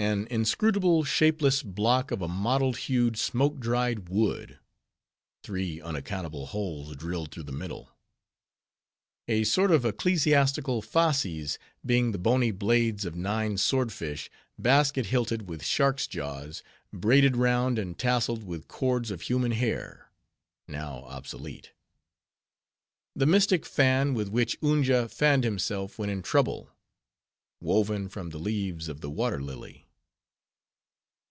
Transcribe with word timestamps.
An 0.00 0.28
inscrutable, 0.28 1.02
shapeless 1.02 1.60
block 1.64 2.12
of 2.12 2.22
a 2.22 2.28
mottled 2.28 2.76
hued, 2.76 3.16
smoke 3.18 3.58
dried 3.58 4.08
wood. 4.08 4.60
(Three 5.42 5.80
unaccountable 5.80 6.46
holes 6.46 6.94
drilled 6.94 7.32
through 7.32 7.42
the 7.42 7.50
middle). 7.50 7.90
A 9.26 9.42
sort 9.42 9.72
of 9.72 9.84
ecclesiastical 9.84 10.82
Fasces, 10.82 11.58
being 11.84 12.12
the 12.12 12.18
bony 12.18 12.52
blades 12.52 13.04
of 13.04 13.16
nine 13.16 13.56
sword 13.58 13.92
fish, 13.92 14.30
basket 14.56 15.06
hilted 15.06 15.48
with 15.48 15.64
shark's 15.64 16.06
jaws, 16.06 16.62
braided 16.92 17.36
round 17.36 17.76
and 17.76 17.98
tasseled 17.98 18.44
with 18.44 18.68
cords 18.68 19.10
of 19.10 19.22
human 19.22 19.50
hair. 19.50 20.12
(Now 20.68 20.98
obsolete). 21.06 21.72
The 23.16 23.26
mystic 23.26 23.66
Fan 23.66 24.14
with 24.14 24.28
which 24.28 24.60
Unja 24.60 25.10
fanned 25.10 25.42
himself 25.42 25.98
when 25.98 26.08
in 26.08 26.22
trouble. 26.22 26.70
(Woven 27.60 28.08
from 28.08 28.30
the 28.30 28.38
leaves 28.38 28.88
of 28.88 29.00
the 29.00 29.10
Water 29.10 29.42
Lily). 29.42 29.86